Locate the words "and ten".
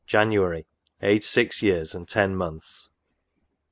1.93-2.35